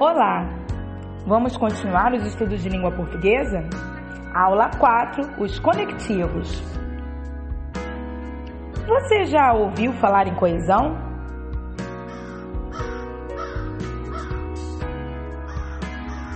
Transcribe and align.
Olá! 0.00 0.48
Vamos 1.26 1.58
continuar 1.58 2.14
os 2.14 2.24
estudos 2.24 2.62
de 2.62 2.70
língua 2.70 2.90
portuguesa? 2.90 3.68
Aula 4.34 4.70
4: 4.78 5.34
Os 5.38 5.58
conectivos. 5.58 6.58
Você 8.88 9.24
já 9.26 9.52
ouviu 9.52 9.92
falar 9.92 10.26
em 10.26 10.34
coesão? 10.36 10.96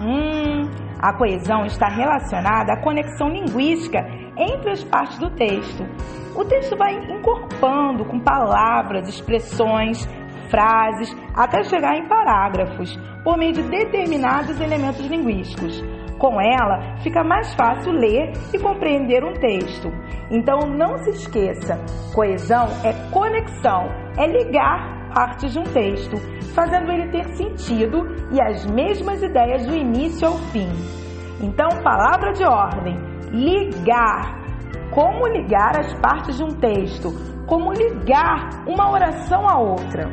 Hum, 0.00 0.68
a 1.00 1.12
coesão 1.12 1.64
está 1.64 1.86
relacionada 1.86 2.72
à 2.72 2.82
conexão 2.82 3.28
linguística 3.28 4.00
entre 4.36 4.72
as 4.72 4.82
partes 4.82 5.20
do 5.20 5.30
texto. 5.36 5.84
O 6.34 6.44
texto 6.44 6.76
vai 6.76 6.96
encorpando 6.96 8.06
com 8.06 8.18
palavras, 8.18 9.08
expressões, 9.08 10.04
frases, 10.52 11.16
até 11.34 11.64
chegar 11.64 11.96
em 11.96 12.06
parágrafos, 12.06 12.94
por 13.24 13.38
meio 13.38 13.54
de 13.54 13.62
determinados 13.62 14.60
elementos 14.60 15.06
linguísticos. 15.06 15.82
Com 16.18 16.40
ela, 16.40 16.98
fica 16.98 17.24
mais 17.24 17.52
fácil 17.54 17.90
ler 17.90 18.30
e 18.52 18.58
compreender 18.58 19.24
um 19.24 19.32
texto. 19.32 19.90
Então, 20.30 20.60
não 20.68 20.98
se 20.98 21.10
esqueça: 21.10 21.80
coesão 22.14 22.66
é 22.84 22.92
conexão, 23.10 23.88
é 24.16 24.26
ligar 24.26 25.10
partes 25.12 25.52
de 25.52 25.58
um 25.58 25.64
texto, 25.64 26.16
fazendo 26.54 26.92
ele 26.92 27.08
ter 27.08 27.24
sentido 27.34 28.06
e 28.30 28.40
as 28.40 28.64
mesmas 28.66 29.22
ideias 29.22 29.66
do 29.66 29.74
início 29.74 30.28
ao 30.28 30.38
fim. 30.52 30.68
Então, 31.40 31.68
palavra 31.82 32.32
de 32.32 32.44
ordem: 32.44 32.96
ligar. 33.32 34.40
Como 34.92 35.26
ligar 35.26 35.80
as 35.80 35.92
partes 35.94 36.36
de 36.36 36.44
um 36.44 36.50
texto? 36.50 37.10
Como 37.46 37.72
ligar 37.72 38.62
uma 38.66 38.92
oração 38.92 39.48
a 39.48 39.58
outra? 39.58 40.08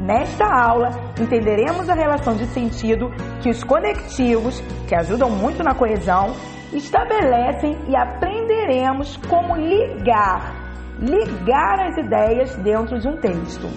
Nesta 0.00 0.46
aula, 0.46 0.88
entenderemos 1.20 1.90
a 1.90 1.94
relação 1.94 2.34
de 2.34 2.46
sentido 2.46 3.10
que 3.42 3.50
os 3.50 3.62
conectivos, 3.62 4.58
que 4.88 4.94
ajudam 4.94 5.28
muito 5.28 5.62
na 5.62 5.74
coesão, 5.74 6.34
estabelecem 6.72 7.76
e 7.86 7.94
aprenderemos 7.94 9.18
como 9.28 9.54
ligar, 9.56 10.54
ligar 10.98 11.80
as 11.80 11.98
ideias 11.98 12.56
dentro 12.56 12.98
de 12.98 13.08
um 13.08 13.16
texto. 13.18 13.68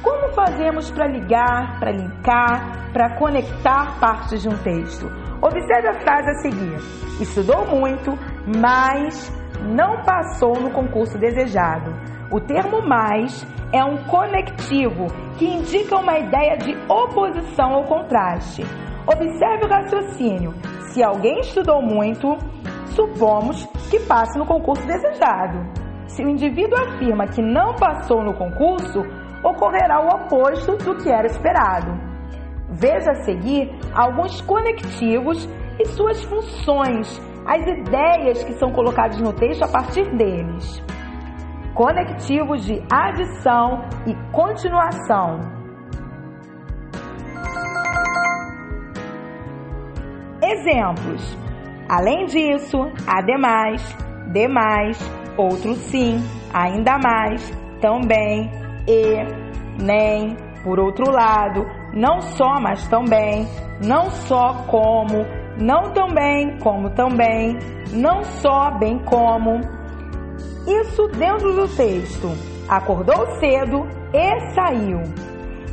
Como 0.00 0.32
fazemos 0.34 0.88
para 0.92 1.08
ligar, 1.08 1.80
para 1.80 1.90
linkar, 1.90 2.92
para 2.92 3.16
conectar 3.16 3.98
partes 3.98 4.40
de 4.40 4.48
um 4.48 4.56
texto? 4.58 5.10
Observe 5.42 5.88
a 5.88 6.00
frase 6.00 6.30
a 6.30 6.34
seguir. 6.34 6.76
Estudou 7.20 7.66
muito, 7.66 8.16
mas 8.56 9.32
não 9.64 10.00
passou 10.04 10.54
no 10.60 10.70
concurso 10.70 11.18
desejado. 11.18 12.17
O 12.30 12.38
termo 12.38 12.86
mais 12.86 13.46
é 13.72 13.82
um 13.82 13.96
conectivo 14.04 15.06
que 15.38 15.46
indica 15.46 15.96
uma 15.96 16.18
ideia 16.18 16.58
de 16.58 16.76
oposição 16.86 17.72
ou 17.72 17.84
contraste. 17.84 18.62
Observe 19.06 19.64
o 19.64 19.68
raciocínio. 19.68 20.54
Se 20.90 21.02
alguém 21.02 21.40
estudou 21.40 21.80
muito, 21.80 22.36
supomos 22.94 23.64
que 23.90 23.98
passe 24.00 24.38
no 24.38 24.44
concurso 24.44 24.86
desejado. 24.86 25.58
Se 26.06 26.22
o 26.22 26.28
indivíduo 26.28 26.78
afirma 26.78 27.26
que 27.28 27.40
não 27.40 27.74
passou 27.76 28.22
no 28.22 28.34
concurso, 28.34 29.00
ocorrerá 29.42 29.98
o 30.02 30.08
oposto 30.08 30.76
do 30.76 30.96
que 30.96 31.10
era 31.10 31.26
esperado. 31.26 31.98
Veja 32.68 33.10
a 33.10 33.22
seguir 33.22 33.70
alguns 33.94 34.42
conectivos 34.42 35.48
e 35.78 35.86
suas 35.86 36.22
funções, 36.24 37.22
as 37.46 37.66
ideias 37.66 38.44
que 38.44 38.52
são 38.58 38.70
colocadas 38.70 39.18
no 39.18 39.32
texto 39.32 39.62
a 39.62 39.68
partir 39.68 40.04
deles 40.14 40.86
conectivos 41.78 42.64
de 42.64 42.82
adição 42.90 43.84
e 44.04 44.12
continuação. 44.32 45.38
Exemplos: 50.42 51.38
além 51.88 52.26
disso, 52.26 52.78
ademais, 53.06 53.96
demais, 54.32 54.98
outro 55.36 55.74
sim, 55.74 56.16
ainda 56.52 56.98
mais, 56.98 57.48
também, 57.80 58.50
e, 58.88 59.80
nem, 59.80 60.36
por 60.64 60.80
outro 60.80 61.08
lado, 61.08 61.64
não 61.94 62.20
só, 62.20 62.60
mas 62.60 62.88
também, 62.88 63.46
não 63.86 64.10
só 64.10 64.64
como, 64.66 65.24
não 65.56 65.92
também, 65.92 66.58
como 66.58 66.90
também, 66.90 67.56
não 67.92 68.24
só, 68.24 68.72
bem 68.80 68.98
como 68.98 69.77
isso 70.68 71.08
dentro 71.08 71.52
do 71.54 71.68
texto. 71.68 72.28
Acordou 72.68 73.26
cedo 73.40 73.86
e 74.12 74.54
saiu. 74.54 75.02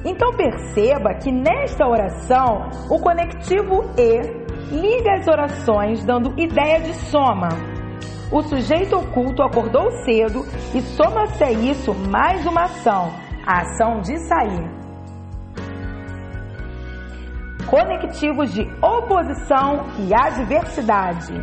Então 0.06 0.32
perceba 0.34 1.16
que 1.16 1.32
nesta 1.32 1.88
oração 1.88 2.70
o 2.90 3.00
conectivo 3.00 3.84
e 3.98 4.46
liga 4.72 5.16
as 5.16 5.28
orações 5.28 6.06
dando 6.06 6.34
ideia 6.40 6.80
de 6.80 6.94
soma. 6.94 7.50
O 8.32 8.42
sujeito 8.42 8.98
oculto 8.98 9.44
acordou 9.44 9.92
cedo 10.04 10.46
e 10.74 10.82
soma-se 10.82 11.44
a 11.44 11.52
isso 11.52 11.94
mais 11.94 12.46
uma 12.46 12.64
ação, 12.64 13.12
a 13.46 13.62
ação 13.62 14.02
de 14.02 14.18
sair. 14.28 14.70
Conectivos 17.68 18.54
de 18.54 18.62
oposição 18.82 19.86
e 20.00 20.14
adversidade. 20.14 21.34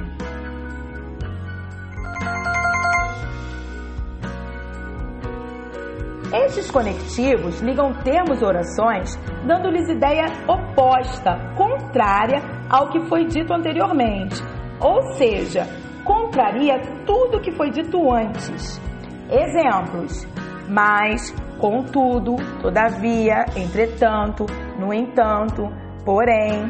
Estes 6.32 6.70
conectivos 6.70 7.60
ligam 7.60 7.92
termos 8.02 8.40
e 8.40 8.44
orações, 8.44 9.16
dando-lhes 9.46 9.86
ideia 9.88 10.24
oposta, 10.48 11.36
contrária 11.56 12.40
ao 12.70 12.88
que 12.88 13.00
foi 13.06 13.26
dito 13.26 13.52
anteriormente, 13.52 14.42
ou 14.80 15.02
seja, 15.12 15.66
contraria 16.04 16.80
tudo 17.04 17.40
que 17.40 17.52
foi 17.52 17.70
dito 17.70 18.10
antes. 18.10 18.80
Exemplos: 19.28 20.26
mas, 20.68 21.30
contudo, 21.60 22.36
todavia, 22.62 23.44
entretanto, 23.54 24.46
no 24.78 24.92
entanto, 24.92 25.68
porém. 26.04 26.62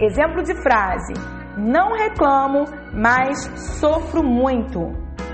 Exemplo 0.00 0.42
de 0.42 0.54
frase: 0.62 1.12
não 1.58 1.92
reclamo, 1.92 2.64
mas 2.94 3.38
sofro 3.78 4.22
muito. 4.22 4.80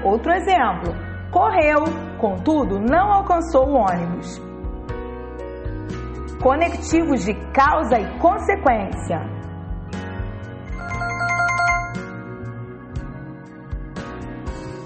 Outro 0.05 0.33
exemplo: 0.33 1.12
Correu, 1.33 1.85
contudo, 2.21 2.79
não 2.79 3.11
alcançou 3.11 3.67
o 3.67 3.75
ônibus. 3.75 4.39
Conectivos 6.43 7.25
de 7.25 7.33
causa 7.53 7.99
e 7.99 8.19
consequência. 8.19 9.19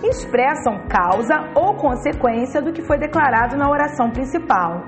Expressam 0.05 0.87
causa 0.89 1.51
ou 1.57 1.75
consequência 1.75 2.63
do 2.63 2.73
que 2.73 2.83
foi 2.83 2.97
declarado 2.97 3.57
na 3.57 3.69
oração 3.69 4.09
principal. 4.13 4.85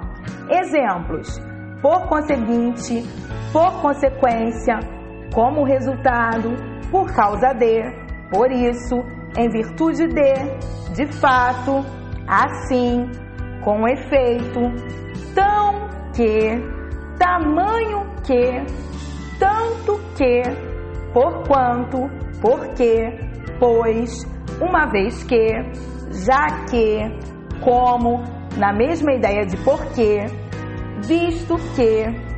Exemplos: 0.49 1.41
por 1.83 2.07
conseguinte, 2.07 3.03
por 3.53 3.83
consequência, 3.83 4.79
como 5.35 5.65
resultado, 5.65 6.55
por 6.89 7.13
causa 7.13 7.53
de, 7.53 7.83
por 8.31 8.53
isso, 8.53 9.18
em 9.39 9.49
virtude 9.49 10.09
de, 10.09 10.35
de 10.95 11.07
fato, 11.21 11.87
assim, 12.27 13.09
com 13.63 13.87
efeito, 13.87 14.61
tão 15.33 15.89
que, 16.13 16.61
tamanho 17.17 18.05
que, 18.25 18.67
tanto 19.39 20.01
que, 20.17 20.43
porquanto, 21.15 22.11
porque, 22.41 23.11
pois, 23.61 24.11
uma 24.61 24.87
vez 24.87 25.23
que, 25.23 25.53
já 26.27 26.65
que, 26.69 26.99
como, 27.61 28.25
na 28.57 28.73
mesma 28.73 29.13
ideia 29.15 29.47
de 29.47 29.57
porquê, 29.59 30.27
visto 31.07 31.57
que, 31.77 32.29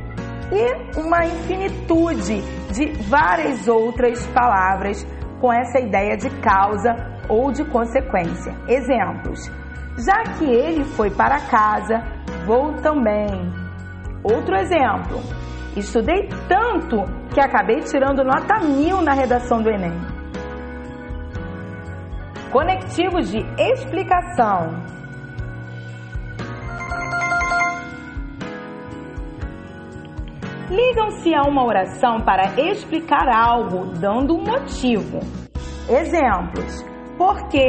e 0.53 0.99
uma 0.99 1.25
infinitude 1.25 2.41
de 2.71 2.91
várias 3.09 3.67
outras 3.67 4.23
palavras 4.27 5.03
com 5.41 5.51
essa 5.51 5.79
ideia 5.79 6.15
de 6.15 6.29
causa 6.39 6.95
ou 7.27 7.51
de 7.51 7.65
consequência. 7.65 8.53
Exemplos: 8.67 9.51
já 9.97 10.23
que 10.37 10.45
ele 10.45 10.85
foi 10.85 11.09
para 11.09 11.41
casa, 11.49 12.01
vou 12.45 12.73
também. 12.81 13.51
Outro 14.23 14.55
exemplo: 14.55 15.19
estudei 15.75 16.29
tanto 16.47 17.03
que 17.33 17.41
acabei 17.41 17.79
tirando 17.79 18.23
nota 18.23 18.59
mil 18.59 19.01
na 19.01 19.13
redação 19.13 19.61
do 19.61 19.69
Enem. 19.69 19.99
Conectivos 22.51 23.31
de 23.31 23.39
explicação. 23.57 25.00
Ligam-se 30.71 31.35
a 31.35 31.41
uma 31.41 31.65
oração 31.65 32.21
para 32.21 32.53
explicar 32.57 33.27
algo, 33.27 33.91
dando 33.99 34.35
um 34.35 34.43
motivo. 34.43 35.19
Exemplos: 35.89 36.83
porque, 37.17 37.67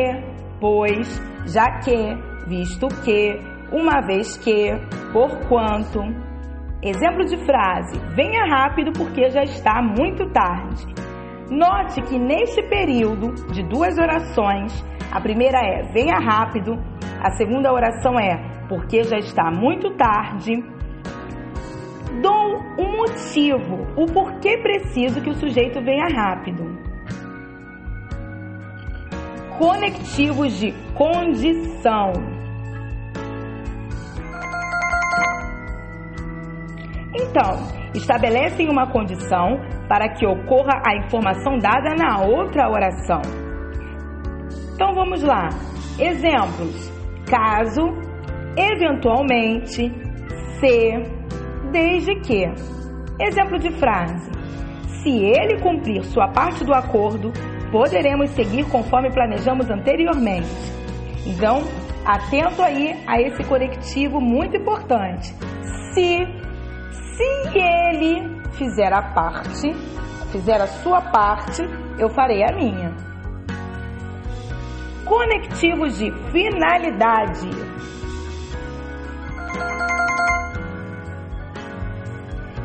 pois, 0.60 1.20
já 1.46 1.80
que, 1.80 2.14
visto 2.46 2.86
que, 3.04 3.38
uma 3.72 4.00
vez 4.06 4.36
que, 4.38 4.70
porquanto. 5.12 6.00
Exemplo 6.82 7.24
de 7.24 7.36
frase: 7.44 7.98
venha 8.14 8.44
rápido 8.46 8.92
porque 8.92 9.28
já 9.30 9.42
está 9.42 9.82
muito 9.82 10.28
tarde. 10.30 10.86
Note 11.50 12.00
que 12.02 12.18
neste 12.18 12.62
período 12.62 13.34
de 13.52 13.62
duas 13.64 13.98
orações, 13.98 14.72
a 15.12 15.20
primeira 15.20 15.58
é 15.58 15.82
venha 15.92 16.18
rápido, 16.18 16.74
a 17.20 17.30
segunda 17.32 17.72
oração 17.72 18.18
é 18.18 18.66
porque 18.68 19.02
já 19.02 19.18
está 19.18 19.50
muito 19.50 19.90
tarde. 19.96 20.64
O 23.96 24.06
porquê 24.06 24.58
preciso 24.58 25.20
que 25.20 25.30
o 25.30 25.34
sujeito 25.34 25.80
venha 25.82 26.06
rápido. 26.08 26.64
Conectivos 29.58 30.58
de 30.58 30.72
condição. 30.94 32.12
Então, 37.14 37.82
estabelecem 37.94 38.68
uma 38.70 38.90
condição 38.90 39.60
para 39.88 40.08
que 40.08 40.26
ocorra 40.26 40.82
a 40.86 40.96
informação 40.96 41.58
dada 41.58 41.94
na 41.94 42.20
outra 42.24 42.70
oração. 42.70 43.20
Então 44.74 44.94
vamos 44.94 45.22
lá. 45.22 45.48
Exemplos: 45.98 46.90
caso, 47.28 47.82
eventualmente, 48.56 49.92
se, 50.58 51.70
desde 51.70 52.14
que. 52.20 52.81
Exemplo 53.20 53.58
de 53.58 53.70
frase: 53.72 54.30
Se 55.02 55.10
ele 55.10 55.60
cumprir 55.60 56.04
sua 56.04 56.28
parte 56.28 56.64
do 56.64 56.74
acordo, 56.74 57.32
poderemos 57.70 58.30
seguir 58.30 58.64
conforme 58.68 59.10
planejamos 59.10 59.70
anteriormente. 59.70 60.48
Então, 61.26 61.62
atento 62.04 62.62
aí 62.62 63.02
a 63.06 63.20
esse 63.20 63.44
conectivo 63.44 64.20
muito 64.20 64.56
importante. 64.56 65.34
Se 65.94 66.42
se 67.16 67.58
ele 67.58 68.40
fizer 68.52 68.92
a 68.92 69.02
parte, 69.02 69.72
fizer 70.30 70.60
a 70.60 70.66
sua 70.66 71.00
parte, 71.00 71.62
eu 71.98 72.08
farei 72.08 72.42
a 72.42 72.52
minha. 72.54 72.92
Conectivos 75.04 75.98
de 75.98 76.10
finalidade. 76.30 77.48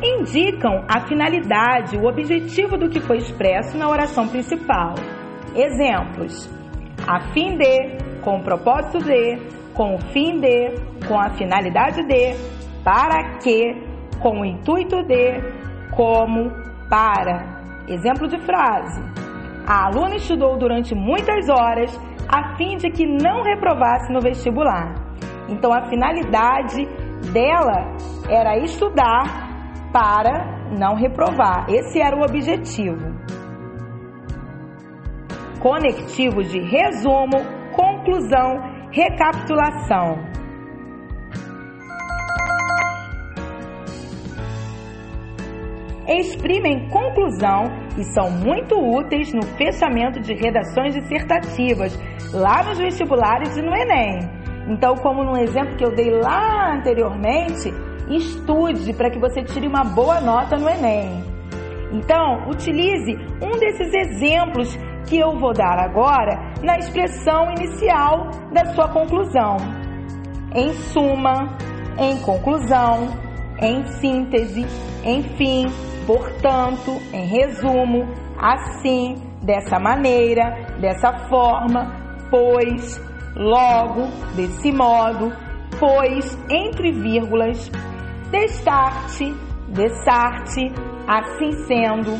Indicam 0.02 0.84
a 0.88 1.00
finalidade, 1.08 1.96
o 1.96 2.06
objetivo 2.06 2.78
do 2.78 2.88
que 2.88 3.00
foi 3.00 3.16
expresso 3.16 3.76
na 3.76 3.88
oração 3.88 4.28
principal. 4.28 4.94
Exemplos: 5.56 6.48
a 7.04 7.32
fim 7.32 7.56
de, 7.56 7.98
com 8.22 8.36
o 8.36 8.44
propósito 8.44 8.98
de, 8.98 9.38
com 9.74 9.96
o 9.96 9.98
fim 10.12 10.38
de, 10.38 10.74
com 11.08 11.18
a 11.18 11.30
finalidade 11.30 12.06
de, 12.06 12.32
para 12.84 13.38
que, 13.38 13.74
com 14.20 14.40
o 14.40 14.44
intuito 14.44 15.02
de, 15.02 15.40
como, 15.96 16.52
para. 16.88 17.58
Exemplo 17.88 18.28
de 18.28 18.38
frase: 18.38 19.02
A 19.66 19.86
aluna 19.86 20.14
estudou 20.14 20.56
durante 20.56 20.94
muitas 20.94 21.48
horas 21.48 21.90
a 22.28 22.54
fim 22.56 22.76
de 22.76 22.88
que 22.88 23.04
não 23.04 23.42
reprovasse 23.42 24.12
no 24.12 24.20
vestibular. 24.20 24.94
Então 25.48 25.72
a 25.72 25.88
finalidade 25.88 26.86
dela 27.32 27.96
era 28.28 28.58
estudar 28.58 29.47
para 29.92 30.68
não 30.78 30.94
reprovar. 30.94 31.66
Esse 31.68 32.00
era 32.00 32.16
o 32.16 32.22
objetivo. 32.22 33.14
Conectivos 35.60 36.50
de 36.50 36.60
resumo, 36.60 37.38
conclusão, 37.74 38.60
recapitulação. 38.92 40.38
exprimem 46.08 46.88
conclusão 46.88 47.64
e 47.98 48.04
são 48.14 48.30
muito 48.30 48.74
úteis 48.74 49.32
no 49.34 49.42
fechamento 49.58 50.20
de 50.20 50.32
redações 50.32 50.94
dissertativas, 50.94 51.98
lá 52.32 52.62
nos 52.62 52.78
vestibulares 52.78 53.56
e 53.56 53.62
no 53.62 53.76
Enem. 53.76 54.18
Então, 54.68 54.94
como 54.96 55.22
no 55.22 55.36
exemplo 55.38 55.76
que 55.76 55.84
eu 55.84 55.94
dei 55.94 56.10
lá 56.10 56.74
anteriormente, 56.74 57.70
estude 58.10 58.92
para 58.92 59.10
que 59.10 59.18
você 59.18 59.42
tire 59.42 59.66
uma 59.66 59.84
boa 59.84 60.20
nota 60.20 60.56
no 60.56 60.68
Enem. 60.68 61.22
Então, 61.92 62.48
utilize 62.48 63.14
um 63.42 63.58
desses 63.58 63.92
exemplos 63.94 64.76
que 65.06 65.18
eu 65.18 65.38
vou 65.38 65.54
dar 65.54 65.78
agora 65.78 66.52
na 66.62 66.76
expressão 66.76 67.50
inicial 67.52 68.28
da 68.52 68.66
sua 68.74 68.88
conclusão. 68.88 69.56
Em 70.54 70.72
suma, 70.72 71.56
em 71.98 72.18
conclusão, 72.20 73.08
em 73.60 73.84
síntese, 73.86 74.66
enfim, 75.04 75.66
Portanto, 76.08 76.96
em 77.12 77.26
resumo, 77.26 78.08
assim, 78.38 79.16
dessa 79.42 79.78
maneira, 79.78 80.74
dessa 80.80 81.12
forma, 81.28 81.92
pois, 82.30 82.98
logo, 83.36 84.06
desse 84.34 84.72
modo, 84.72 85.30
pois, 85.78 86.34
entre 86.48 86.92
vírgulas, 86.92 87.70
destarte, 88.30 89.34
dessarte, 89.68 90.72
assim 91.06 91.52
sendo. 91.66 92.12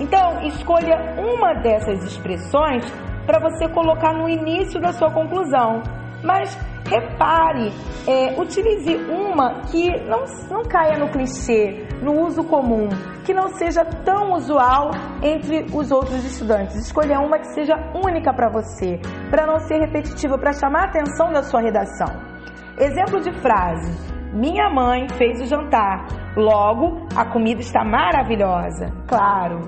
Então, 0.00 0.42
escolha 0.44 0.96
uma 1.18 1.54
dessas 1.54 2.02
expressões 2.04 2.84
para 3.26 3.38
você 3.38 3.68
colocar 3.68 4.14
no 4.14 4.28
início 4.28 4.80
da 4.80 4.92
sua 4.92 5.10
conclusão. 5.10 5.82
Mas 6.22 6.54
repare, 6.86 7.72
é, 8.06 8.38
utilize 8.38 8.94
uma 9.10 9.62
que 9.70 9.88
não, 10.04 10.24
não 10.50 10.62
caia 10.64 10.98
no 10.98 11.08
clichê, 11.08 11.86
no 12.02 12.26
uso 12.26 12.44
comum, 12.44 12.88
que 13.24 13.32
não 13.32 13.48
seja 13.48 13.84
tão 13.84 14.32
usual 14.32 14.90
entre 15.22 15.66
os 15.72 15.90
outros 15.90 16.24
estudantes. 16.24 16.76
Escolha 16.76 17.20
uma 17.20 17.38
que 17.38 17.54
seja 17.54 17.74
única 17.94 18.32
para 18.34 18.50
você, 18.50 19.00
para 19.30 19.46
não 19.46 19.60
ser 19.60 19.78
repetitiva, 19.78 20.36
para 20.36 20.52
chamar 20.52 20.82
a 20.82 20.86
atenção 20.88 21.32
da 21.32 21.42
sua 21.42 21.60
redação. 21.60 22.08
Exemplo 22.78 23.20
de 23.20 23.32
frase: 23.40 24.19
Minha 24.32 24.70
mãe 24.70 25.08
fez 25.10 25.40
o 25.40 25.46
jantar, 25.46 26.06
logo 26.36 27.06
a 27.16 27.24
comida 27.24 27.60
está 27.60 27.84
maravilhosa. 27.84 28.92
Claro. 29.08 29.60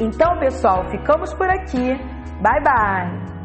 Então, 0.00 0.38
pessoal, 0.38 0.84
ficamos 0.90 1.32
por 1.34 1.48
aqui. 1.48 1.94
Bye 2.40 2.62
bye. 2.62 3.39